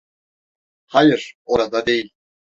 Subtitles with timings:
[0.85, 2.11] Hayır, orada değil.